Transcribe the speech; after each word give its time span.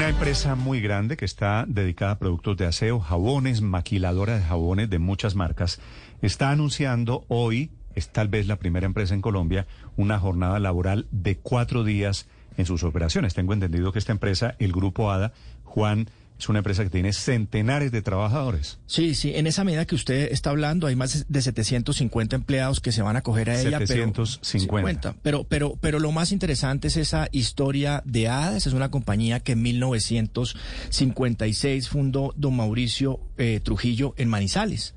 Una 0.00 0.08
empresa 0.08 0.54
muy 0.54 0.80
grande 0.80 1.18
que 1.18 1.26
está 1.26 1.66
dedicada 1.68 2.12
a 2.12 2.18
productos 2.18 2.56
de 2.56 2.64
aseo, 2.64 3.00
jabones, 3.00 3.60
maquiladora 3.60 4.38
de 4.38 4.42
jabones 4.42 4.88
de 4.88 4.98
muchas 4.98 5.34
marcas, 5.34 5.78
está 6.22 6.48
anunciando 6.48 7.26
hoy, 7.28 7.70
es 7.94 8.08
tal 8.08 8.28
vez 8.28 8.46
la 8.46 8.56
primera 8.56 8.86
empresa 8.86 9.12
en 9.12 9.20
Colombia, 9.20 9.66
una 9.98 10.18
jornada 10.18 10.58
laboral 10.58 11.06
de 11.10 11.36
cuatro 11.36 11.84
días 11.84 12.28
en 12.56 12.64
sus 12.64 12.82
operaciones. 12.82 13.34
Tengo 13.34 13.52
entendido 13.52 13.92
que 13.92 13.98
esta 13.98 14.12
empresa, 14.12 14.56
el 14.58 14.72
Grupo 14.72 15.10
ADA, 15.10 15.34
Juan, 15.64 16.08
es 16.40 16.48
una 16.48 16.60
empresa 16.60 16.82
que 16.82 16.90
tiene 16.90 17.12
centenares 17.12 17.92
de 17.92 18.00
trabajadores. 18.02 18.78
Sí, 18.86 19.14
sí, 19.14 19.32
en 19.34 19.46
esa 19.46 19.62
medida 19.62 19.84
que 19.84 19.94
usted 19.94 20.32
está 20.32 20.48
hablando, 20.50 20.86
hay 20.86 20.96
más 20.96 21.26
de 21.28 21.42
750 21.42 22.36
empleados 22.36 22.80
que 22.80 22.92
se 22.92 23.02
van 23.02 23.16
a 23.16 23.18
acoger 23.20 23.50
a 23.50 23.60
ella. 23.60 23.78
750. 23.78 25.16
Pero, 25.22 25.44
pero, 25.44 25.76
pero, 25.80 26.00
lo 26.00 26.12
más 26.12 26.32
interesante 26.32 26.88
es 26.88 26.96
esa 26.96 27.28
historia 27.30 28.02
de 28.06 28.28
Hadas. 28.28 28.66
Es 28.66 28.72
una 28.72 28.90
compañía 28.90 29.40
que 29.40 29.52
en 29.52 29.60
1956 29.62 31.88
fundó 31.88 32.32
don 32.36 32.56
Mauricio 32.56 33.20
eh, 33.36 33.60
Trujillo 33.62 34.14
en 34.16 34.28
Manizales. 34.28 34.94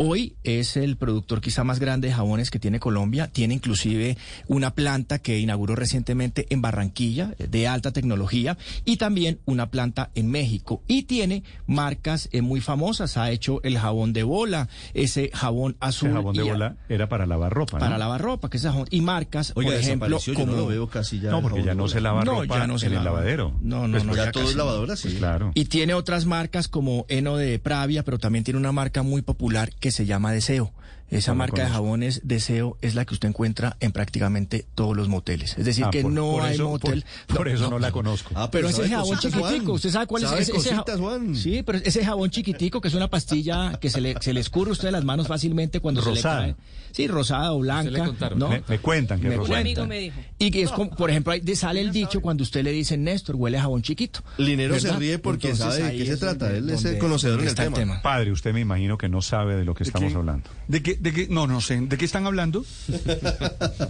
Hoy 0.00 0.36
es 0.44 0.76
el 0.76 0.96
productor 0.96 1.40
quizá 1.40 1.64
más 1.64 1.80
grande 1.80 2.06
de 2.06 2.14
jabones 2.14 2.50
que 2.50 2.60
tiene 2.60 2.78
Colombia. 2.78 3.26
Tiene 3.32 3.54
inclusive 3.54 4.16
una 4.46 4.72
planta 4.72 5.18
que 5.18 5.40
inauguró 5.40 5.74
recientemente 5.74 6.46
en 6.50 6.62
Barranquilla 6.62 7.34
de 7.38 7.66
alta 7.66 7.90
tecnología 7.92 8.56
y 8.84 8.96
también 8.98 9.40
una 9.44 9.70
planta 9.72 10.10
en 10.14 10.30
México. 10.30 10.82
Y 10.86 11.02
tiene 11.02 11.42
marcas 11.66 12.28
eh, 12.30 12.42
muy 12.42 12.60
famosas. 12.60 13.16
Ha 13.16 13.32
hecho 13.32 13.60
el 13.64 13.76
jabón 13.76 14.12
de 14.12 14.22
bola, 14.22 14.68
ese 14.94 15.30
jabón 15.34 15.76
azul. 15.80 16.10
Ese 16.10 16.16
jabón 16.16 16.36
de 16.36 16.44
y- 16.44 16.48
bola 16.48 16.76
era 16.88 17.08
para 17.08 17.26
lavar 17.26 17.52
ropa, 17.52 17.78
¿no? 17.78 17.80
Para 17.84 17.98
lavar 17.98 18.20
ropa, 18.20 18.48
que 18.50 18.58
es 18.58 18.62
jabón. 18.62 18.86
Y 18.90 19.00
marcas, 19.00 19.52
Oiga, 19.56 19.72
por 19.72 19.80
ejemplo, 19.80 20.18
como... 20.34 20.46
no 20.46 20.52
lo 20.58 20.66
veo 20.68 20.88
casi 20.88 21.18
ya. 21.18 21.32
No, 21.32 21.42
porque 21.42 21.64
ya 21.64 21.74
no 21.74 21.88
se 21.88 22.00
lava 22.00 22.22
No, 22.24 22.42
ropa 22.42 22.58
ya 22.60 22.66
no 22.68 22.78
se 22.78 22.86
en 22.86 22.92
el 22.92 22.98
lava. 22.98 23.16
lavadero. 23.18 23.52
No, 23.62 23.88
no, 23.88 23.94
Pues, 23.94 24.04
no, 24.04 24.14
ya, 24.14 24.26
ya 24.26 24.30
todo 24.30 24.44
casi 24.44 24.52
es 24.52 24.56
no. 24.56 24.64
lavadora, 24.64 24.94
sí. 24.94 25.08
Claro. 25.16 25.50
Y 25.54 25.64
tiene 25.64 25.94
otras 25.94 26.24
marcas 26.24 26.68
como 26.68 27.04
Eno 27.08 27.36
de 27.36 27.58
Pravia, 27.58 28.04
pero 28.04 28.18
también 28.18 28.44
tiene 28.44 28.60
una 28.60 28.70
marca 28.70 29.02
muy 29.02 29.22
popular 29.22 29.72
que 29.80 29.87
se 29.90 30.06
llama 30.06 30.32
Deseo. 30.32 30.72
Esa 31.10 31.32
No 31.32 31.36
marca 31.38 31.64
de 31.64 31.70
jabones 31.70 32.20
Deseo 32.24 32.76
es 32.82 32.94
la 32.94 33.04
que 33.06 33.14
usted 33.14 33.28
encuentra 33.28 33.76
en 33.80 33.92
prácticamente 33.92 34.66
todos 34.74 34.94
los 34.96 35.08
moteles. 35.08 35.56
Es 35.56 35.64
decir, 35.64 35.84
Ah, 35.86 35.90
que 35.90 36.02
por- 36.02 36.12
no 36.12 36.32
por 36.32 36.42
hay 36.42 36.54
eso- 36.54 36.68
motel. 36.68 37.04
Por, 37.26 37.36
por 37.38 37.48
eso 37.48 37.70
no, 37.70 37.78
la 37.78 37.90
conozco. 37.92 38.30
Ah, 38.34 38.50
Pero 38.50 38.68
ese 38.68 38.76
sabe 38.76 38.88
jabón 38.90 39.08
cositas, 39.16 39.32
chiquitico, 39.32 39.64
Juan. 39.64 39.74
¿usted 39.76 39.90
sabe 39.90 40.06
cuál 40.06 40.22
es 40.22 40.28
Sabe 40.28 40.42
ese, 40.42 40.52
ese 40.56 40.70
cositas, 40.70 41.00
Juan. 41.00 41.34
Sí, 41.36 41.62
pero 41.62 41.78
ese 41.78 42.04
jabón 42.04 42.30
chiquitico 42.30 42.80
que 42.80 42.88
es 42.88 42.94
una 42.94 43.08
pastilla 43.08 43.78
que 43.80 43.88
se 43.90 44.00
le, 44.00 44.16
se 44.20 44.32
le 44.34 44.40
escurre 44.40 44.70
a 44.70 44.72
usted 44.72 44.90
las 44.90 45.04
manos 45.04 45.28
fácilmente 45.28 45.80
cuando 45.80 46.00
Rosada. 46.02 46.40
se 46.42 46.46
le 46.48 46.54
cae. 46.54 46.62
Sí, 46.92 47.06
rosada 47.06 47.52
o 47.52 47.58
blanca. 47.60 48.10
¿no? 48.36 48.48
Me, 48.48 48.62
me 48.66 48.78
cuentan 48.78 49.20
que 49.20 49.28
Me 49.28 49.36
rosada. 49.36 49.62
cuentan. 49.62 49.90
Y 50.38 50.50
que 50.50 50.62
es 50.62 50.70
como, 50.70 50.90
por 50.90 51.10
ejemplo, 51.10 51.32
ahí 51.32 51.40
de- 51.40 51.56
sale 51.56 51.80
el 51.80 51.92
dicho 51.92 52.20
cuando 52.20 52.42
usted 52.42 52.62
le 52.64 52.72
dice, 52.72 52.96
Néstor, 52.96 53.36
huele 53.36 53.58
a 53.58 53.62
jabón 53.62 53.82
chiquito. 53.82 54.20
Linero 54.38 54.74
se 54.78 54.86
¿verdad? 54.88 54.98
ríe 54.98 55.18
porque 55.18 55.50
Entonces, 55.50 55.80
sabe 55.80 55.92
de 55.92 55.98
qué 55.98 56.06
se 56.06 56.16
trata. 56.16 56.50
Él 56.54 56.68
es 56.70 56.84
el 56.84 56.98
conocedor 56.98 57.40
en 57.40 57.46
donde 57.46 57.62
el 57.62 57.68
está 57.68 57.78
tema. 57.80 58.02
Padre, 58.02 58.32
usted 58.32 58.52
me 58.52 58.60
imagino 58.60 58.96
que 58.98 59.08
no 59.08 59.22
sabe 59.22 59.56
de 59.56 59.64
lo 59.64 59.74
que 59.74 59.84
estamos 59.84 60.14
hablando. 60.14 60.48
¿De 60.66 60.82
qué, 60.82 60.97
de 61.00 61.12
qué? 61.12 61.28
No, 61.28 61.46
no 61.46 61.60
sé. 61.60 61.80
¿De 61.80 61.96
qué 61.96 62.04
están 62.04 62.26
hablando? 62.26 62.64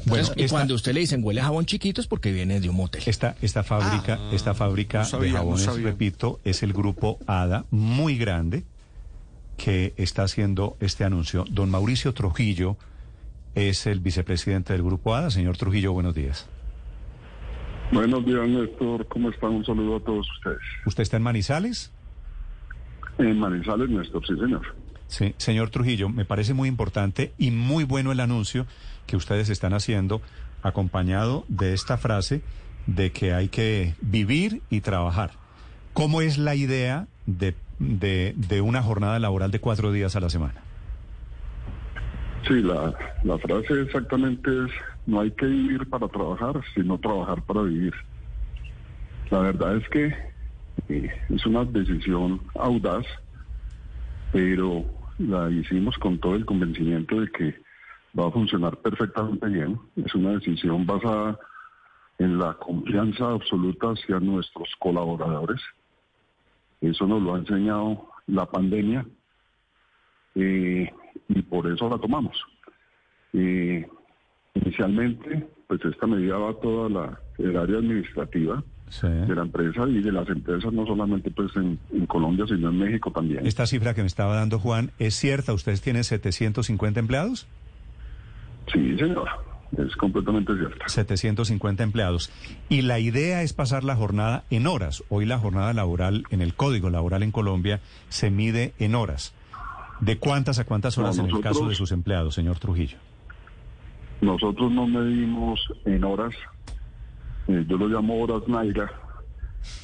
Bueno, 0.06 0.28
y 0.36 0.44
esta, 0.44 0.56
cuando 0.56 0.74
usted 0.74 0.92
le 0.92 1.00
dicen 1.00 1.22
huele 1.22 1.41
a 1.41 1.44
jabón 1.44 1.66
chiquito 1.66 2.00
es 2.00 2.06
porque 2.06 2.32
viene 2.32 2.60
de 2.60 2.69
un 2.69 2.76
motel. 2.76 3.02
esta, 3.06 3.36
esta 3.42 3.62
fábrica, 3.62 4.19
esta 4.32 4.54
fábrica 4.54 5.00
no 5.00 5.04
sabía, 5.04 5.32
de 5.32 5.36
jabones, 5.36 5.82
repito, 5.82 6.41
es 6.44 6.62
el 6.62 6.72
grupo 6.72 7.19
ADA, 7.26 7.66
muy 7.70 8.16
grande, 8.16 8.64
que 9.56 9.92
está 9.96 10.22
haciendo 10.22 10.76
este 10.80 11.04
anuncio. 11.04 11.44
Don 11.50 11.70
Mauricio 11.70 12.14
Trujillo 12.14 12.76
es 13.54 13.86
el 13.86 14.00
vicepresidente 14.00 14.72
del 14.72 14.82
grupo 14.82 15.14
ADA. 15.14 15.30
Señor 15.30 15.56
Trujillo, 15.56 15.92
buenos 15.92 16.14
días. 16.14 16.48
Buenos 17.92 18.25
días, 18.25 18.48
Néstor. 18.48 19.06
¿Cómo 19.08 19.30
están? 19.30 19.50
Un 19.50 19.64
saludo 19.64 19.96
a 19.96 20.00
todos 20.00 20.26
ustedes. 20.36 20.58
¿Usted 20.86 21.02
está 21.02 21.16
en 21.16 21.22
Manizales? 21.22 21.92
En 23.19 23.38
Manizales, 23.38 23.88
Néstor, 23.88 24.26
sí, 24.26 24.34
señor. 24.36 24.62
Sí, 25.08 25.34
señor 25.38 25.70
Trujillo, 25.70 26.08
me 26.10 26.24
parece 26.24 26.54
muy 26.54 26.69
importante 26.69 27.32
y 27.38 27.50
muy 27.50 27.84
bueno 27.84 28.12
el 28.12 28.20
anuncio 28.20 28.66
que 29.06 29.16
ustedes 29.16 29.48
están 29.48 29.72
haciendo, 29.72 30.20
acompañado 30.62 31.44
de 31.48 31.72
esta 31.72 31.96
frase 31.96 32.42
de 32.86 33.10
que 33.10 33.32
hay 33.32 33.48
que 33.48 33.94
vivir 34.02 34.62
y 34.70 34.82
trabajar. 34.82 35.32
¿Cómo 35.94 36.20
es 36.20 36.38
la 36.38 36.54
idea 36.54 37.06
de, 37.26 37.54
de, 37.78 38.60
una 38.60 38.82
jornada 38.82 39.19
laboral 39.19 39.50
de 39.50 39.60
cuatro 39.60 39.92
días 39.92 40.14
a 40.14 40.20
la 40.20 40.30
semana? 40.30 40.60
Sí, 42.46 42.62
la, 42.62 42.94
la 43.25 43.38
frase 43.38 43.80
exactamente 43.82 44.50
es, 44.50 44.70
no 45.06 45.20
hay 45.20 45.30
que 45.32 45.46
vivir 45.46 45.88
para 45.88 46.06
trabajar, 46.08 46.60
sino 46.75 46.98
trabajar 46.98 47.42
para 47.42 47.62
vivir. 47.62 47.94
La 49.30 49.40
verdad 49.40 49.76
es 49.76 49.88
que 49.88 50.14
eh, 50.88 51.10
es 51.28 51.46
una 51.46 51.64
decisión 51.64 52.40
audaz, 52.54 53.04
pero 54.32 54.84
la 55.18 55.50
hicimos 55.50 55.96
con 55.98 56.18
todo 56.18 56.34
el 56.34 56.46
convencimiento 56.46 57.20
de 57.20 57.28
que 57.28 57.54
va 58.18 58.28
a 58.28 58.30
funcionar 58.30 58.76
perfectamente 58.78 59.46
bien. 59.48 59.78
Es 59.96 60.14
una 60.14 60.32
decisión 60.32 60.86
basada 60.86 61.38
en 62.18 62.38
la 62.38 62.54
confianza 62.54 63.30
absoluta 63.30 63.88
hacia 63.88 64.20
nuestros 64.20 64.68
colaboradores. 64.78 65.60
Eso 66.80 67.06
nos 67.06 67.22
lo 67.22 67.34
ha 67.34 67.38
enseñado 67.38 68.08
la 68.26 68.46
pandemia 68.46 69.06
eh, 70.34 70.90
y 71.28 71.42
por 71.42 71.66
eso 71.70 71.88
la 71.88 71.98
tomamos. 71.98 72.36
Eh, 73.32 73.86
inicialmente, 74.54 75.48
pues 75.66 75.84
esta 75.84 76.06
medida 76.06 76.38
va 76.38 76.50
a 76.50 76.60
toda 76.60 76.88
la 76.88 77.20
el 77.38 77.56
área 77.56 77.78
administrativa 77.78 78.62
Sí. 78.91 79.06
de 79.06 79.34
la 79.34 79.43
empresa 79.43 79.87
y 79.88 80.00
de 80.00 80.12
las 80.12 80.28
empresas, 80.28 80.72
no 80.72 80.87
solamente 80.87 81.31
pues 81.31 81.54
en, 81.56 81.78
en 81.93 82.06
Colombia, 82.06 82.44
sino 82.49 82.71
en 82.71 82.78
México 82.78 83.10
también. 83.12 83.47
Esta 83.47 83.66
cifra 83.66 83.94
que 83.94 84.00
me 84.03 84.06
estaba 84.06 84.34
dando 84.37 84.59
Juan, 84.59 84.91
¿es 84.99 85.15
cierta? 85.15 85.53
¿Ustedes 85.53 85.81
tienen 85.81 86.04
750 86.04 86.99
empleados? 87.00 87.47
Sí, 88.72 88.97
señora, 88.99 89.37
es 89.76 89.94
completamente 89.97 90.54
cierta. 90.56 90.88
750 90.88 91.82
empleados. 91.82 92.31
Y 92.69 92.82
la 92.82 92.99
idea 92.99 93.43
es 93.43 93.53
pasar 93.53 93.84
la 93.84 93.97
jornada 93.97 94.44
en 94.50 94.66
horas. 94.66 95.03
Hoy 95.09 95.25
la 95.26 95.38
jornada 95.38 95.72
laboral 95.72 96.25
en 96.31 96.41
el 96.41 96.55
Código 96.55 96.91
Laboral 96.91 97.22
en 97.22 97.31
Colombia 97.32 97.81
se 98.09 98.31
mide 98.31 98.75
en 98.78 98.94
horas. 98.94 99.34
¿De 100.00 100.19
cuántas 100.19 100.59
a 100.59 100.65
cuántas 100.65 100.97
No, 100.97 101.05
horas 101.05 101.19
en 101.19 101.26
el 101.26 101.41
caso 101.41 101.69
de 101.69 101.75
sus 101.75 101.93
empleados, 101.93 102.34
señor 102.34 102.59
Trujillo? 102.59 102.99
Nosotros 104.20 104.70
no 104.72 104.87
medimos 104.87 105.60
en 105.84 106.05
horas, 106.05 106.34
eh, 107.48 107.64
yo 107.69 107.76
lo 107.76 107.88
llamo 107.88 108.20
horas 108.20 108.42
nalga, 108.48 108.91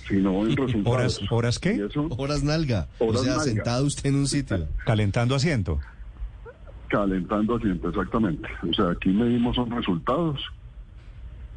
sino 0.09 0.47
en 0.47 0.57
resultados. 0.57 0.87
¿Horas, 0.87 1.21
horas 1.31 1.59
qué? 1.59 1.85
eso, 1.91 2.07
Horas 2.17 2.43
nalga. 2.43 2.89
Horas 2.99 3.21
o 3.21 3.25
sea, 3.25 3.33
nalga. 3.37 3.45
sentado 3.45 3.85
usted 3.87 4.09
en 4.11 4.17
un 4.17 4.27
sitio. 4.27 4.67
Calentando 4.87 5.35
asiento. 5.35 5.81
calentando 6.89 7.57
asiento, 7.57 7.89
exactamente. 7.89 8.49
O 8.71 8.73
sea, 8.75 8.91
aquí 8.91 9.09
medimos 9.11 9.57
son 9.57 9.71
resultados. 9.71 10.41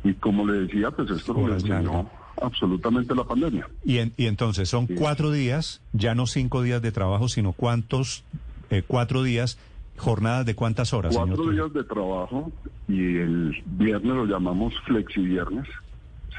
Y 0.04 0.14
como 0.14 0.46
le 0.48 0.62
decía, 0.62 0.90
pues 0.92 1.10
esto 1.12 1.34
lo 1.34 1.54
enseñó 1.54 2.10
absolutamente 2.42 3.14
la 3.14 3.24
pandemia. 3.24 3.68
Y, 3.84 3.98
en- 3.98 4.14
y 4.18 4.26
entonces 4.28 4.70
son 4.70 4.88
Sí. 4.88 4.96
cuatro 4.96 5.32
días, 5.32 5.82
ya 5.94 6.16
no 6.16 6.26
cinco 6.28 6.62
días 6.62 6.82
de 6.82 6.92
trabajo, 6.92 7.28
sino 7.28 7.52
cuántos, 7.52 8.24
eh, 8.70 8.84
cuatro 8.86 9.22
días, 9.24 9.58
jornadas 9.98 10.46
de 10.46 10.56
cuántas 10.56 10.94
horas, 10.94 11.16
Cuatro 11.16 11.50
días 11.52 11.74
de 11.74 11.84
trabajo 11.84 12.52
y 12.88 13.18
el 13.18 13.64
viernes 13.66 14.14
lo 14.16 14.26
llamamos 14.26 14.74
flexiviernes, 14.86 15.68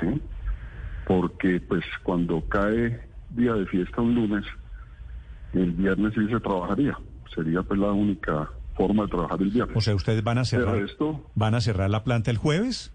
¿sí? 0.00 0.20
Porque 1.06 1.60
pues 1.60 1.84
cuando 2.02 2.42
cae 2.48 3.00
día 3.30 3.54
de 3.54 3.66
fiesta 3.66 4.00
un 4.00 4.14
lunes, 4.14 4.44
el 5.52 5.72
viernes 5.72 6.12
sí 6.14 6.26
se 6.28 6.40
trabajaría. 6.40 6.98
Sería 7.34 7.62
pues 7.62 7.78
la 7.80 7.92
única 7.92 8.48
forma 8.76 9.04
de 9.04 9.08
trabajar 9.08 9.42
el 9.42 9.50
viernes. 9.50 9.76
O 9.76 9.80
sea, 9.80 9.94
ustedes 9.94 10.22
van 10.22 10.38
a 10.38 10.44
cerrar, 10.44 10.76
resto, 10.76 11.24
van 11.34 11.54
a 11.54 11.60
cerrar 11.60 11.90
la 11.90 12.04
planta 12.04 12.30
el 12.30 12.36
jueves. 12.36 12.92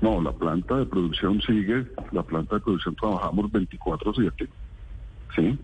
no, 0.00 0.20
la 0.20 0.32
planta 0.32 0.76
de 0.76 0.86
producción 0.86 1.40
sigue, 1.42 1.86
la 2.12 2.22
planta 2.22 2.56
de 2.56 2.60
producción 2.60 2.94
trabajamos 2.96 3.50
24/7, 3.50 4.48
¿sí? 5.34 5.58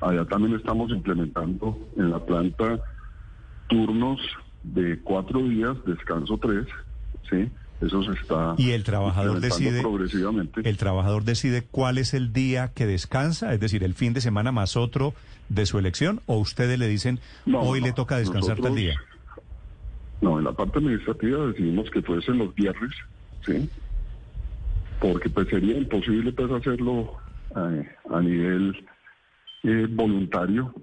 Allá 0.00 0.24
también 0.24 0.54
estamos 0.54 0.90
implementando 0.90 1.78
en 1.96 2.10
la 2.10 2.24
planta 2.24 2.80
turnos 3.68 4.20
de 4.62 5.00
cuatro 5.02 5.42
días, 5.42 5.76
descanso 5.84 6.38
tres, 6.38 6.66
¿sí? 7.28 7.50
Eso 7.80 8.02
se 8.02 8.12
está 8.12 8.54
Y 8.58 8.70
el 8.72 8.84
trabajador 8.84 9.40
decide 9.40 9.80
progresivamente. 9.80 10.68
el 10.68 10.76
trabajador 10.76 11.24
decide 11.24 11.62
cuál 11.70 11.96
es 11.98 12.12
el 12.12 12.32
día 12.32 12.72
que 12.74 12.86
descansa, 12.86 13.54
es 13.54 13.60
decir, 13.60 13.82
el 13.84 13.94
fin 13.94 14.12
de 14.12 14.20
semana 14.20 14.52
más 14.52 14.76
otro 14.76 15.14
de 15.48 15.64
su 15.66 15.78
elección 15.78 16.20
o 16.26 16.36
ustedes 16.38 16.78
le 16.78 16.86
dicen 16.88 17.20
No, 17.46 17.60
hoy 17.62 17.80
no, 17.80 17.86
le 17.86 17.92
toca 17.92 18.18
descansar 18.18 18.56
tal 18.56 18.74
nosotros- 18.74 18.76
día. 18.76 18.94
No, 20.20 20.38
en 20.38 20.44
la 20.44 20.52
parte 20.52 20.78
administrativa 20.78 21.46
decidimos 21.46 21.88
que 21.90 22.02
fuesen 22.02 22.36
los 22.38 22.54
viernes, 22.54 22.92
¿sí? 23.46 23.68
Porque 25.00 25.30
pues 25.30 25.48
sería 25.48 25.78
imposible 25.78 26.32
pues 26.32 26.50
hacerlo 26.52 27.14
eh, 27.56 27.88
a 28.10 28.20
nivel 28.20 28.86
eh, 29.62 29.86
voluntario, 29.88 30.74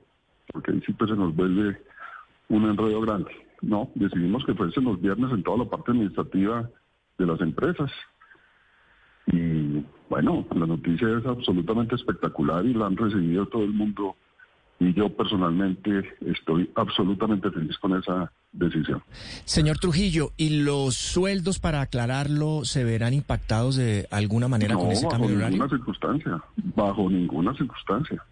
porque 0.52 0.72
ahí 0.72 0.82
sí 0.86 0.94
pues 0.94 1.12
se 1.12 1.16
nos 1.16 1.36
vuelve 1.36 1.80
un 2.50 2.68
enredo 2.68 3.00
grande. 3.02 3.30
No, 3.62 3.92
decidimos 3.94 4.44
que 4.46 4.56
fuesen 4.56 4.86
los 4.86 5.00
viernes 5.00 5.32
en 5.32 5.44
toda 5.44 5.58
la 5.60 5.66
parte 5.70 5.92
administrativa 5.92 6.68
de 7.18 7.26
las 7.26 7.40
empresas. 7.42 7.92
Y 9.28 9.84
bueno, 10.10 10.46
la 10.56 10.66
noticia 10.66 11.18
es 11.18 11.26
absolutamente 11.26 11.96
espectacular 11.96 12.66
y 12.66 12.74
la 12.74 12.88
han 12.88 12.98
recibido 12.98 13.46
todo 13.48 13.64
el 13.64 13.74
mundo. 13.74 14.16
Y 14.80 14.94
yo 14.94 15.10
personalmente 15.10 16.04
estoy 16.22 16.70
absolutamente 16.76 17.50
feliz 17.50 17.76
con 17.80 17.98
esa 17.98 18.32
decisión. 18.52 19.02
Señor 19.44 19.80
Trujillo, 19.80 20.34
¿y 20.38 20.62
los 20.62 20.96
sueldos, 20.96 21.60
para 21.60 21.82
aclararlo, 21.82 22.64
se 22.64 22.84
verán 22.84 23.14
impactados 23.16 23.76
de 23.76 24.08
alguna 24.12 24.48
manera 24.48 24.76
no, 24.76 24.82
con 24.82 24.92
ese 24.92 25.06
bajo 25.06 25.18
cambio 25.18 25.30
de 25.30 25.36
ninguna 25.36 25.66
horario? 25.66 25.78
circunstancia, 25.78 26.44
bajo 26.76 27.10
ninguna 27.10 27.56
circunstancia. 27.56 28.24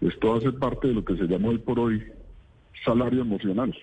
Esto 0.00 0.34
hace 0.34 0.52
parte 0.52 0.88
de 0.88 0.94
lo 0.94 1.04
que 1.04 1.16
se 1.16 1.26
llama 1.26 1.48
hoy 1.48 1.58
por 1.58 1.78
hoy 1.78 2.02
salario 2.84 3.22
emocional. 3.22 3.74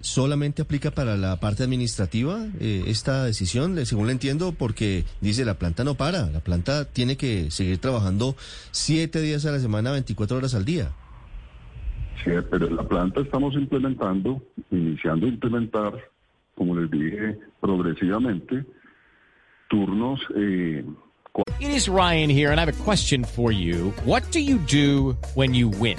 ¿Solamente 0.00 0.62
aplica 0.62 0.90
para 0.90 1.16
la 1.16 1.38
parte 1.40 1.62
administrativa 1.62 2.46
eh, 2.58 2.84
esta 2.86 3.24
decisión? 3.24 3.84
Según 3.84 4.06
le 4.06 4.12
entiendo, 4.12 4.52
porque 4.52 5.04
dice 5.20 5.44
la 5.44 5.58
planta 5.58 5.84
no 5.84 5.94
para, 5.94 6.30
la 6.30 6.40
planta 6.40 6.86
tiene 6.86 7.16
que 7.16 7.50
seguir 7.50 7.78
trabajando 7.78 8.34
siete 8.70 9.20
días 9.20 9.44
a 9.44 9.52
la 9.52 9.58
semana, 9.58 9.92
24 9.92 10.38
horas 10.38 10.54
al 10.54 10.64
día. 10.64 10.92
Sí, 12.24 12.30
pero 12.50 12.66
en 12.66 12.76
la 12.76 12.82
planta 12.82 13.20
estamos 13.20 13.54
implementando, 13.54 14.42
iniciando 14.70 15.26
a 15.26 15.28
implementar, 15.28 15.92
como 16.54 16.76
les 16.76 16.90
dije, 16.90 17.38
progresivamente, 17.60 18.64
turnos 19.68 20.20
eh, 20.36 20.84
It 21.60 21.70
is 21.70 21.88
Ryan 21.88 22.28
here, 22.28 22.50
and 22.50 22.58
I 22.58 22.64
have 22.64 22.80
a 22.80 22.84
question 22.84 23.22
for 23.22 23.52
you. 23.52 23.92
What 24.04 24.22
do 24.32 24.40
you 24.40 24.58
do 24.58 25.16
when 25.34 25.54
you 25.54 25.68
win? 25.68 25.98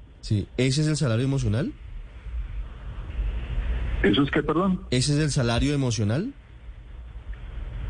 Sí, 0.21 0.47
¿ese 0.57 0.81
es 0.81 0.87
el 0.87 0.97
salario 0.97 1.25
emocional? 1.25 1.71
¿Eso 4.03 4.23
es 4.23 4.31
que, 4.31 4.41
perdón? 4.41 4.81
¿Ese 4.89 5.13
es 5.13 5.19
el 5.19 5.31
salario 5.31 5.73
emocional? 5.73 6.33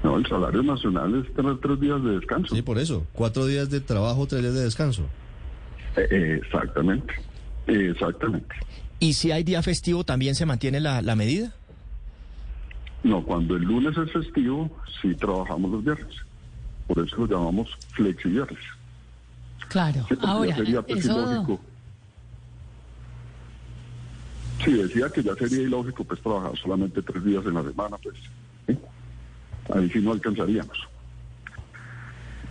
No, 0.04 0.18
el 0.18 0.25
salario 0.25 0.63
nacional 0.63 1.24
es 1.24 1.33
tener 1.33 1.57
tres 1.60 1.80
días 1.80 2.04
de 2.04 2.12
descanso. 2.19 2.56
Sí, 2.56 2.62
por 2.62 2.80
eso. 2.80 3.06
Cuatro 3.13 3.45
días 3.45 3.69
de 3.69 3.80
trabajo, 3.81 4.25
tres 4.28 4.42
días 4.42 4.54
de 4.56 4.63
descanso. 4.63 5.04
Eh, 5.95 6.07
eh, 6.10 6.39
exactamente, 6.44 7.13
exactamente. 7.68 8.56
¿Y 9.00 9.13
si 9.13 9.31
hay 9.31 9.44
día 9.44 9.62
festivo, 9.62 10.04
también 10.04 10.36
se 10.36 10.45
mantiene 10.45 10.80
la, 10.80 11.01
la 11.01 11.16
medida? 11.16 11.54
No, 13.04 13.24
cuando 13.24 13.56
el 13.56 13.63
lunes 13.63 13.98
es 13.98 14.12
festivo, 14.12 14.69
sí 15.01 15.13
trabajamos 15.16 15.72
los 15.72 15.83
viernes. 15.83 16.16
Por 16.88 17.06
eso 17.06 17.16
lo 17.18 17.28
llamamos 17.28 17.69
flexiviernes. 17.94 18.60
Claro, 19.69 20.06
Sí, 20.10 20.16
ahora, 20.22 20.56
sería 20.56 20.83
eso. 20.88 21.60
Sí, 24.63 24.73
decía 24.73 25.09
que 25.09 25.23
ya 25.23 25.33
sería 25.35 25.61
ilógico 25.61 26.03
pues 26.03 26.21
trabajar 26.21 26.51
solamente 26.57 27.01
tres 27.01 27.23
días 27.23 27.43
en 27.45 27.53
la 27.55 27.63
semana, 27.63 27.97
pues. 27.97 28.15
¿sí? 28.67 28.77
Ahí 29.73 29.89
sí 29.89 29.99
no 29.99 30.11
alcanzaríamos. 30.11 30.77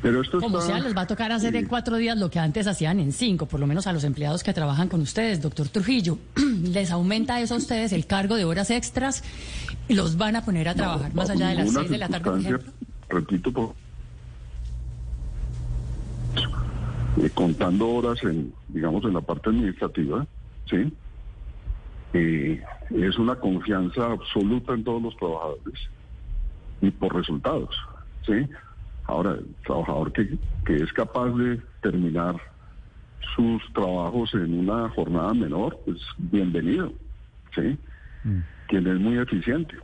Pero 0.03 0.23
esto 0.23 0.41
como 0.41 0.59
está- 0.61 0.73
sea, 0.77 0.83
les 0.83 0.97
va 0.97 1.03
a 1.03 1.07
tocar 1.07 1.31
hacer 1.31 1.55
en 1.57 1.65
sí. 1.65 1.69
cuatro 1.69 1.97
días 1.99 2.17
lo 2.19 2.31
que 2.31 2.39
antes 2.39 2.67
hacían 2.67 3.01
en 3.01 3.13
cinco, 3.13 3.45
por 3.47 3.61
lo 3.61 3.67
menos 3.67 3.87
a 3.87 3.93
los 3.93 4.03
empleados 4.05 4.43
que 4.43 4.55
trabajan 4.55 4.89
con 4.89 5.03
ustedes, 5.03 5.43
doctor 5.43 5.69
Trujillo. 5.69 6.19
¿Les 6.63 6.91
aumenta 6.91 7.39
eso 7.41 7.55
a 7.55 7.59
ustedes 7.59 7.93
el 7.93 8.07
cargo 8.07 8.37
de 8.37 8.45
horas 8.47 8.71
extras? 8.71 9.23
¿Los 9.89 10.17
van 10.17 10.37
a 10.37 10.45
poner 10.45 10.69
a 10.71 10.75
trabajar 10.75 11.13
más 11.15 11.29
allá 11.31 11.49
de 11.49 11.57
las 11.57 11.73
seis 11.73 11.91
de 11.91 11.99
la 11.99 12.09
tarde, 12.09 12.25
por 12.25 12.41
circunstancia, 12.41 12.71
ejemplo? 12.73 12.89
Repito, 13.11 13.53
por, 13.53 13.75
eh, 17.23 17.31
contando 17.35 17.89
horas 17.89 18.23
en, 18.23 18.55
digamos, 18.69 19.05
en 19.05 19.13
la 19.15 19.21
parte 19.21 19.51
administrativa, 19.51 20.27
¿sí? 20.69 20.93
Eh, 22.13 22.63
es 22.91 23.19
una 23.19 23.37
confianza 23.37 24.07
absoluta 24.07 24.75
en 24.75 24.85
todos 24.85 25.03
los 25.03 25.17
trabajadores 25.17 25.81
y 26.81 26.91
por 26.91 27.15
resultados, 27.15 27.75
¿sí? 28.27 28.47
Ahora, 29.05 29.33
el 29.33 29.55
trabajador 29.65 30.13
que, 30.13 30.39
que 30.65 30.77
es 30.77 30.93
capaz 30.93 31.31
de 31.31 31.61
terminar 31.83 32.37
sus 33.35 33.63
trabajos 33.73 34.35
en 34.35 34.59
una 34.59 34.89
jornada 34.91 35.35
menor, 35.35 35.79
pues 35.85 35.99
bienvenido, 36.19 36.93
¿sí? 37.55 37.79
Quien 38.69 38.87
es 38.87 38.99
muy 38.99 39.19
eficiente, 39.19 39.77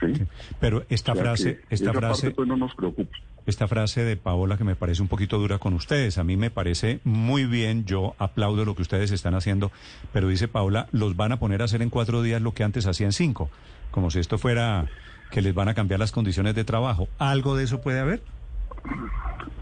¿sí? 0.00 0.12
Pero 0.60 0.84
esta 0.88 1.12
O 1.12 1.14
sea 1.14 1.24
frase, 1.24 1.60
esta 1.70 1.90
esa 1.90 1.98
frase, 1.98 2.22
parte 2.22 2.36
pues 2.36 2.48
no 2.48 2.56
nos 2.56 2.74
preocupa. 2.74 3.16
Esta 3.46 3.68
frase 3.68 4.04
de 4.04 4.16
Paola 4.16 4.56
que 4.56 4.64
me 4.64 4.76
parece 4.76 5.02
un 5.02 5.08
poquito 5.08 5.38
dura 5.38 5.58
con 5.58 5.74
ustedes, 5.74 6.18
a 6.18 6.24
mí 6.24 6.36
me 6.36 6.50
parece 6.50 7.00
muy 7.04 7.44
bien, 7.44 7.84
yo 7.84 8.14
aplaudo 8.18 8.64
lo 8.64 8.74
que 8.74 8.82
ustedes 8.82 9.10
están 9.10 9.34
haciendo, 9.34 9.72
pero 10.12 10.28
dice 10.28 10.48
Paola, 10.48 10.86
los 10.92 11.16
van 11.16 11.32
a 11.32 11.38
poner 11.38 11.62
a 11.62 11.64
hacer 11.64 11.82
en 11.82 11.90
cuatro 11.90 12.22
días 12.22 12.40
lo 12.40 12.52
que 12.52 12.64
antes 12.64 12.86
hacían 12.86 13.12
cinco, 13.12 13.50
como 13.90 14.10
si 14.10 14.20
esto 14.20 14.38
fuera 14.38 14.86
que 15.30 15.42
les 15.42 15.54
van 15.54 15.68
a 15.68 15.74
cambiar 15.74 15.98
las 15.98 16.12
condiciones 16.12 16.54
de 16.54 16.64
trabajo. 16.64 17.08
¿Algo 17.18 17.56
de 17.56 17.64
eso 17.64 17.80
puede 17.80 18.00
haber? 18.00 18.22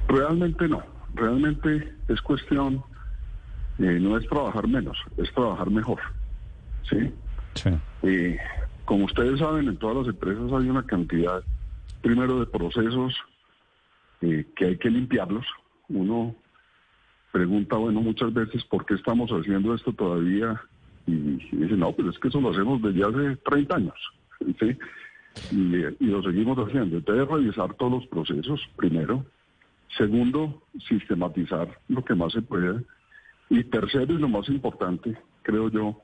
Realmente 0.09 0.69
no. 0.69 0.83
Realmente 1.15 1.93
es 2.09 2.21
cuestión, 2.21 2.83
eh, 3.79 3.99
no 4.01 4.17
es 4.17 4.29
trabajar 4.29 4.67
menos, 4.69 4.97
es 5.17 5.33
trabajar 5.33 5.71
mejor. 5.71 6.01
¿Sí? 6.89 7.13
Sí. 7.55 7.71
Eh, 8.03 8.39
como 8.85 9.05
ustedes 9.05 9.39
saben, 9.39 9.69
en 9.69 9.77
todas 9.77 9.99
las 9.99 10.09
empresas 10.09 10.45
hay 10.53 10.69
una 10.69 10.83
cantidad, 10.85 11.43
primero, 12.03 12.41
de 12.41 12.47
procesos 12.47 13.15
eh, 14.21 14.47
que 14.57 14.67
hay 14.67 14.77
que 14.79 14.91
limpiarlos. 14.91 15.47
Uno 15.89 16.35
pregunta, 17.33 17.77
bueno, 17.77 18.01
muchas 18.01 18.33
veces, 18.33 18.65
¿por 18.65 18.85
qué 18.87 18.95
estamos 18.95 19.31
haciendo 19.31 19.75
esto 19.75 19.93
todavía? 19.93 20.61
Y, 21.07 21.13
y 21.13 21.57
dice, 21.57 21.77
no, 21.77 21.93
pues 21.93 22.09
es 22.09 22.19
que 22.19 22.29
eso 22.29 22.41
lo 22.41 22.51
hacemos 22.51 22.83
desde 22.83 23.05
hace 23.05 23.37
30 23.37 23.77
años. 23.77 23.95
¿sí? 24.59 24.77
Y, 25.53 26.07
lo 26.07 26.23
seguimos 26.23 26.59
haciendo. 26.59 26.99
Entonces, 26.99 27.29
revisar 27.29 27.75
todos 27.75 27.93
los 27.93 28.07
procesos, 28.07 28.61
primero. 28.77 29.25
Segundo, 29.97 30.63
sistematizar 30.89 31.69
lo 31.89 32.05
que 32.05 32.15
más 32.15 32.33
se 32.33 32.43
pueda. 32.43 32.81
Y 33.49 33.65
tercero, 33.65 34.15
y 34.15 34.19
lo 34.19 34.29
más 34.29 34.49
importante, 34.49 35.17
creo 35.43 35.69
yo, 35.69 36.01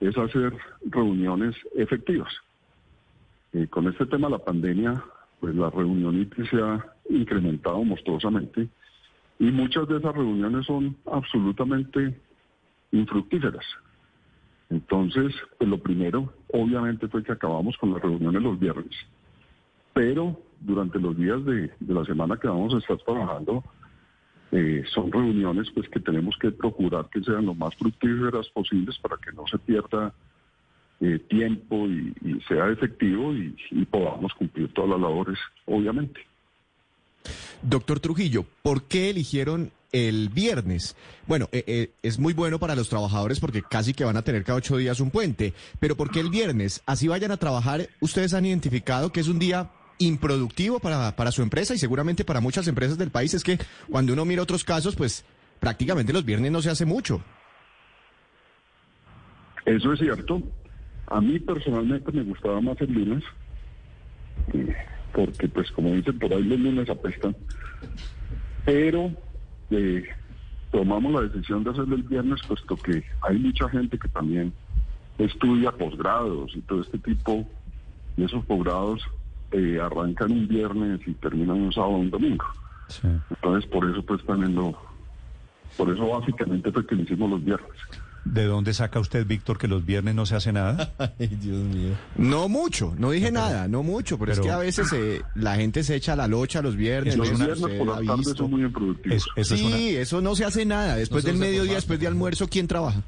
es 0.00 0.16
hacer 0.16 0.52
reuniones 0.84 1.54
efectivas. 1.76 2.32
Eh, 3.52 3.66
con 3.68 3.86
este 3.88 4.06
tema 4.06 4.28
de 4.28 4.32
la 4.32 4.44
pandemia, 4.44 5.02
pues 5.40 5.54
la 5.54 5.70
reunionitis 5.70 6.48
se 6.50 6.56
incrementado 7.08 7.82
monstruosamente 7.84 8.68
y 9.38 9.50
muchas 9.50 9.86
de 9.88 9.98
esas 9.98 10.14
reuniones 10.14 10.66
son 10.66 10.96
absolutamente 11.06 12.18
infructíferas. 12.92 13.64
Entonces, 14.70 15.34
pues 15.56 15.70
lo 15.70 15.78
primero, 15.78 16.32
obviamente, 16.52 17.08
fue 17.08 17.22
que 17.22 17.32
acabamos 17.32 17.76
con 17.78 17.92
las 17.92 18.02
reuniones 18.02 18.42
los 18.42 18.58
viernes, 18.58 18.94
pero 19.94 20.38
durante 20.60 20.98
los 20.98 21.16
días 21.16 21.42
de, 21.44 21.70
la 21.86 22.04
semana 22.04 22.36
que 22.36 22.48
vamos 22.48 22.74
a 22.74 22.78
estar 22.78 22.98
trabajando, 22.98 23.64
eh, 24.50 24.82
son 24.92 25.12
reuniones 25.12 25.70
pues 25.74 25.88
que 25.88 26.00
tenemos 26.00 26.36
que 26.38 26.50
procurar 26.50 27.08
que 27.10 27.22
sean 27.22 27.46
lo 27.46 27.54
más 27.54 27.74
fructíferas 27.76 28.48
posibles 28.48 28.98
para 28.98 29.16
que 29.18 29.30
no 29.32 29.46
se 29.46 29.58
pierda 29.58 30.12
eh, 31.00 31.18
tiempo 31.28 31.86
y, 31.86 32.14
sea 32.48 32.68
efectivo 32.70 33.32
y 33.34 33.84
podamos 33.90 34.32
cumplir 34.34 34.72
todas 34.72 34.90
las 34.90 35.00
labores, 35.00 35.38
obviamente. 35.66 36.20
Doctor 37.62 38.00
Trujillo, 38.00 38.44
¿por 38.62 38.84
qué 38.84 39.10
eligieron 39.10 39.72
el 39.92 40.28
viernes. 40.28 40.96
Bueno, 41.26 41.48
eh, 41.52 41.64
eh, 41.66 41.90
es 42.02 42.18
muy 42.18 42.34
bueno 42.34 42.58
para 42.58 42.74
los 42.74 42.88
trabajadores 42.88 43.40
porque 43.40 43.62
casi 43.62 43.94
que 43.94 44.04
van 44.04 44.16
a 44.16 44.22
tener 44.22 44.44
cada 44.44 44.58
ocho 44.58 44.76
días 44.76 45.00
un 45.00 45.10
puente. 45.10 45.54
Pero 45.80 45.96
¿por 45.96 46.10
qué 46.10 46.20
el 46.20 46.30
viernes? 46.30 46.82
Así 46.86 47.08
vayan 47.08 47.30
a 47.30 47.36
trabajar, 47.36 47.88
ustedes 48.00 48.34
han 48.34 48.44
identificado 48.44 49.12
que 49.12 49.20
es 49.20 49.28
un 49.28 49.38
día 49.38 49.70
improductivo 49.98 50.78
para, 50.78 51.16
para 51.16 51.32
su 51.32 51.42
empresa 51.42 51.74
y 51.74 51.78
seguramente 51.78 52.24
para 52.24 52.40
muchas 52.40 52.68
empresas 52.68 52.98
del 52.98 53.10
país. 53.10 53.34
Es 53.34 53.42
que 53.42 53.58
cuando 53.90 54.12
uno 54.12 54.24
mira 54.24 54.42
otros 54.42 54.64
casos, 54.64 54.94
pues 54.94 55.24
prácticamente 55.60 56.12
los 56.12 56.24
viernes 56.24 56.52
no 56.52 56.62
se 56.62 56.70
hace 56.70 56.84
mucho. 56.84 57.22
Eso 59.64 59.92
es 59.92 60.00
cierto. 60.00 60.42
A 61.08 61.20
mí 61.20 61.38
personalmente 61.38 62.12
me 62.12 62.22
gustaba 62.22 62.60
más 62.60 62.78
el 62.80 62.92
lunes, 62.92 63.24
eh, 64.52 64.76
porque 65.12 65.48
pues 65.48 65.70
como 65.72 65.90
dicen 65.90 66.18
por 66.18 66.32
ahí 66.32 66.42
los 66.42 66.58
lunes 66.58 66.88
apestan. 66.88 67.36
Pero 68.64 69.10
eh, 69.70 70.04
tomamos 70.70 71.12
la 71.12 71.28
decisión 71.28 71.64
de 71.64 71.70
hacerlo 71.70 71.96
el 71.96 72.02
viernes, 72.02 72.40
puesto 72.46 72.76
que 72.76 73.04
hay 73.22 73.38
mucha 73.38 73.68
gente 73.68 73.98
que 73.98 74.08
también 74.08 74.52
estudia 75.18 75.72
posgrados 75.72 76.54
y 76.54 76.60
todo 76.62 76.82
este 76.82 76.98
tipo, 76.98 77.46
y 78.16 78.24
esos 78.24 78.44
posgrados 78.44 79.02
eh, 79.52 79.78
arrancan 79.80 80.30
un 80.30 80.46
viernes 80.46 81.00
y 81.06 81.14
terminan 81.14 81.62
un 81.62 81.72
sábado 81.72 81.94
o 81.94 81.98
un 81.98 82.10
domingo. 82.10 82.44
Sí. 82.88 83.08
Entonces 83.30 83.68
por 83.70 83.88
eso 83.90 84.02
pues 84.02 84.24
también 84.24 84.54
lo, 84.54 84.76
por 85.76 85.90
eso 85.90 86.08
básicamente 86.08 86.70
fue 86.72 86.86
que 86.86 86.94
lo 86.94 87.02
hicimos 87.02 87.30
los 87.30 87.44
viernes. 87.44 87.70
¿De 88.24 88.44
dónde 88.44 88.74
saca 88.74 89.00
usted, 89.00 89.26
Víctor, 89.26 89.56
que 89.58 89.68
los 89.68 89.86
viernes 89.86 90.14
no 90.14 90.26
se 90.26 90.34
hace 90.36 90.52
nada? 90.52 90.92
Ay, 91.18 91.28
Dios 91.28 91.56
mío. 91.64 91.94
No 92.16 92.48
mucho, 92.48 92.94
no 92.98 93.10
dije 93.10 93.32
nada, 93.32 93.68
no 93.68 93.82
mucho, 93.82 94.18
pero, 94.18 94.32
es 94.32 94.40
que 94.40 94.50
a 94.50 94.58
veces 94.58 94.92
eh, 94.92 95.22
la 95.34 95.56
gente 95.56 95.82
se 95.82 95.94
echa 95.94 96.14
la 96.14 96.28
locha 96.28 96.60
los 96.60 96.76
viernes. 96.76 97.16
Los 97.16 97.30
viernes 97.30 97.58
por 97.78 97.94
tardes 98.04 98.16
visto. 98.18 98.34
son 98.34 98.50
muy 98.50 98.62
improductivos. 98.64 99.16
Es- 99.16 99.24
eso 99.36 99.54
es 99.54 99.60
sí, 99.60 99.66
una, 99.66 99.76
eso 99.78 100.20
no 100.20 100.34
se 100.36 100.44
hace 100.44 100.66
nada. 100.66 100.96
Después 100.96 101.24
No 101.24 101.28
se 101.28 101.32
del 101.32 101.40
mediodía, 101.40 101.74
después 101.76 101.98
de 102.00 102.06
almuerzo, 102.06 102.48
¿quién 102.48 102.66
trabaja? 102.66 103.02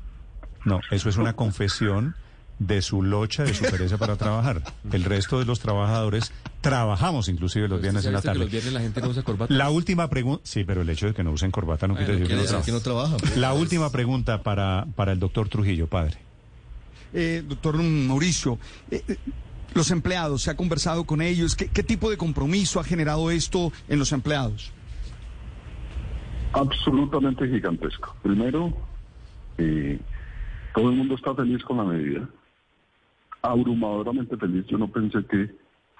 no, 0.64 0.80
eso 0.90 1.08
es 1.08 1.16
una 1.16 1.34
confesión 1.34 2.14
de 2.60 2.80
su 2.82 3.02
locha, 3.02 3.42
de 3.42 3.54
su 3.54 3.64
pereza 3.64 3.98
para 3.98 4.14
trabajar. 4.16 4.62
El 4.92 5.02
resto 5.02 5.40
de 5.40 5.44
los 5.44 5.58
trabajadores 5.58 6.32
trabajamos 6.60 7.28
inclusive 7.28 7.66
los 7.66 7.80
viernes 7.80 8.06
en 8.06 8.12
la 8.12 8.22
tarde. 8.22 8.38
Los 8.38 8.50
viernes 8.50 8.72
la 8.72 8.80
gente 8.80 9.00
no 9.00 9.08
usa 9.08 9.24
corbata. 9.24 9.52
La 9.52 9.70
última 9.70 10.08
pregunta, 10.08 10.42
sí, 10.44 10.62
pero 10.62 10.82
el 10.82 10.90
hecho 10.90 11.06
de 11.06 11.14
que 11.14 11.24
no 11.24 11.32
usen 11.32 11.50
corbata 11.50 11.88
no 11.88 11.96
quiere 11.96 12.12
decir 12.12 12.28
que 12.28 12.34
no 12.34 12.38
quiere 12.40 12.48
trabajen. 12.48 12.66
que 12.66 12.72
no 12.72 12.80
trabaja. 12.80 13.16
pues. 13.16 13.36
La 13.36 13.52
última 13.52 13.90
pregunta 13.90 14.42
para, 14.44 14.86
para 14.94 15.10
el 15.10 15.18
doctor 15.18 15.48
Trujillo, 15.48 15.88
padre. 15.88 16.18
Eh, 17.12 17.42
doctor 17.44 17.82
Mauricio, 17.82 18.58
eh, 18.90 19.02
eh, 19.08 19.16
los 19.74 19.90
empleados, 19.90 20.42
¿se 20.42 20.50
ha 20.50 20.56
conversado 20.56 21.04
con 21.04 21.20
ellos? 21.22 21.56
¿Qué, 21.56 21.66
qué 21.66 21.82
tipo 21.82 22.08
de 22.08 22.16
compromiso 22.16 22.78
ha 22.78 22.84
generado 22.84 23.32
esto 23.32 23.72
en 23.88 23.98
los 23.98 24.12
empleados? 24.12 24.72
absolutamente 26.52 27.46
gigantesco. 27.48 28.14
Primero, 28.22 28.72
eh, 29.58 29.98
todo 30.74 30.90
el 30.90 30.96
mundo 30.96 31.14
está 31.14 31.34
feliz 31.34 31.62
con 31.64 31.76
la 31.78 31.84
medida. 31.84 32.28
Abrumadoramente 33.42 34.36
feliz. 34.36 34.66
Yo 34.66 34.78
no 34.78 34.88
pensé 34.88 35.24
que 35.26 35.50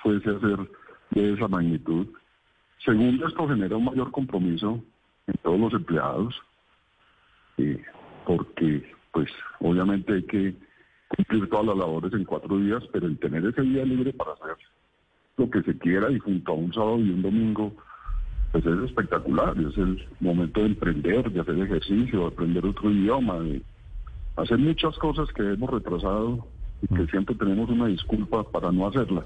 fuese 0.02 0.30
a 0.30 0.40
ser 0.40 0.70
de 1.11 1.32
esa 1.35 1.49
magnitud. 1.49 2.06
Segundo, 2.85 3.26
esto 3.26 3.49
genera 3.49 3.76
un 3.76 3.85
mayor 3.85 4.11
compromiso 4.11 4.82
en 5.26 5.35
todos 5.42 5.61
los 5.61 5.73
empleados, 5.75 6.35
eh, 7.59 7.82
porque 8.26 8.90
pues 9.12 9.28
obviamente 9.61 10.14
hay 10.14 10.23
que 10.25 10.54
cumplir 11.09 11.49
todas 11.49 11.66
las 11.66 11.76
labores 11.76 12.12
en 12.12 12.25
cuatro 12.25 12.59
días, 12.59 12.82
pero 12.92 13.06
el 13.06 13.18
tener 13.18 13.44
ese 13.44 13.62
día 13.62 13.85
libre 13.85 14.12
para 14.12 14.32
hacer 14.32 14.56
lo 15.37 15.50
que 15.50 15.62
se 15.62 15.76
quiera 15.78 16.11
y 16.11 16.18
junto 16.18 16.52
a 16.52 16.54
un 16.54 16.73
sábado 16.73 16.99
y 16.99 17.11
un 17.11 17.23
domingo, 17.23 17.73
pues 18.52 18.64
es 18.64 18.78
espectacular. 18.85 19.59
Es 19.59 19.76
el 19.76 20.06
momento 20.20 20.61
de 20.61 20.66
emprender, 20.66 21.30
de 21.30 21.40
hacer 21.40 21.59
ejercicio, 21.59 22.20
de 22.20 22.26
aprender 22.26 22.64
otro 22.64 22.90
idioma, 22.90 23.40
de 23.40 23.62
hacer 24.37 24.59
muchas 24.59 24.97
cosas 24.99 25.28
que 25.32 25.42
hemos 25.42 25.70
retrasado 25.70 26.47
y 26.83 26.95
que 26.95 27.07
siempre 27.07 27.35
tenemos 27.35 27.69
una 27.71 27.87
disculpa 27.87 28.43
para 28.51 28.71
no 28.73 28.87
hacerla. 28.89 29.25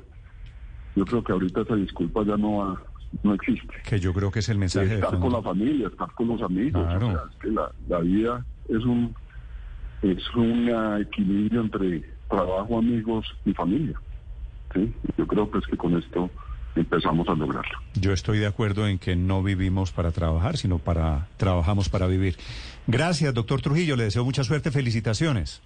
Yo 0.97 1.05
creo 1.05 1.23
que 1.25 1.33
ahorita 1.33 1.63
esa 1.63 1.75
disculpa 1.77 2.23
ya 2.25 2.37
no, 2.37 2.63
ha- 2.65 2.83
no 3.23 3.35
existe. 3.35 3.75
Que 3.89 3.99
yo 4.01 4.13
creo 4.13 4.31
que 4.31 4.39
es 4.41 4.49
el 4.49 4.59
mensaje 4.59 4.87
de 4.89 4.95
estar 4.97 5.11
con 5.11 5.21
fondo. 5.23 5.37
la 5.39 5.43
familia, 5.43 5.89
estar 5.89 6.11
con 6.13 6.29
los 6.29 6.43
amigos. 6.43 6.85
Claro. 6.87 7.09
O 7.09 7.13
sea, 7.13 7.23
es 7.31 7.37
que 7.41 7.49
la, 7.51 7.71
la 7.89 7.99
vida 8.01 8.45
es 8.69 8.85
un 8.85 9.15
es 10.03 10.19
un 10.37 10.69
equilibrio 11.01 11.63
entre 11.63 12.03
trabajo, 12.29 12.79
amigos 12.79 13.25
y 13.47 13.53
familia. 13.55 13.99
¿sí? 14.75 14.93
Yo 15.17 15.27
creo 15.27 15.51
pues 15.51 15.65
que 15.67 15.77
con 15.79 15.97
esto 15.97 16.29
empezamos 16.77 17.27
a 17.29 17.35
lograrlo. 17.35 17.79
Yo 17.95 18.13
estoy 18.13 18.39
de 18.39 18.47
acuerdo 18.47 18.87
en 18.87 18.99
que 18.99 19.17
no 19.17 19.43
vivimos 19.43 19.93
para 19.93 20.11
trabajar, 20.11 20.57
sino 20.59 20.79
para 20.79 21.29
trabajamos 21.39 21.89
para 21.89 22.07
vivir. 22.07 22.37
Gracias, 22.87 23.33
doctor 23.33 23.63
Trujillo. 23.63 23.97
Le 23.97 24.05
deseo 24.05 24.25
mucha 24.25 24.45
suerte. 24.45 24.71
Felicitaciones. 24.71 25.63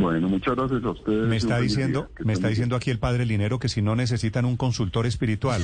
Bueno, 0.00 0.28
muchas 0.30 0.56
gracias 0.56 0.82
a 0.82 0.90
ustedes. 0.90 1.28
Me 1.28 1.36
está 1.36 1.58
diciendo, 1.58 2.08
día. 2.16 2.26
Me 2.26 2.32
está 2.32 2.48
diciendo 2.48 2.74
aquí 2.74 2.90
el 2.90 2.98
padre 2.98 3.26
Linero 3.26 3.58
que 3.58 3.68
si 3.68 3.82
no 3.82 3.94
necesitan 3.94 4.46
un 4.46 4.56
consultor 4.56 5.04
espiritual. 5.06 5.62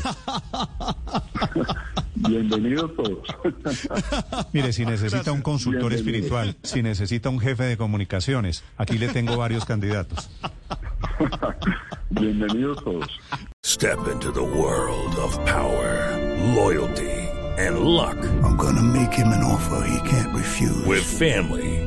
bien. 2.17 2.47
Bienvenidos 2.49 2.95
todos. 2.97 3.27
Mire, 4.53 4.75
si 4.75 4.85
necesita 4.85 5.33
un 5.33 5.41
consultor 5.41 5.91
Bienvenido. 5.91 6.17
espiritual, 6.19 6.57
si 6.63 6.83
necesita 6.83 7.31
un 7.31 7.41
jefe 7.41 7.65
de 7.65 7.77
comunicaciones, 7.79 8.63
aquí 8.77 8.99
le 8.99 9.09
tengo 9.09 9.39
varios 9.39 9.65
candidatos. 9.65 10.29
Bienvenidos 12.11 12.85
todos. 12.85 13.09
Step 13.65 13.99
into 14.13 14.31
the 14.33 14.41
world 14.43 15.17
of 15.17 15.35
power, 15.47 16.19
loyalty, 16.55 17.11
and 17.59 17.81
luck. 17.81 18.17
I'm 18.45 18.57
gonna 18.57 18.83
make 18.83 19.13
him 19.13 19.29
an 19.29 19.43
offer 19.43 19.83
he 19.89 19.99
can't 20.09 20.35
refuse. 20.35 20.85
With 20.87 21.03
family, 21.05 21.86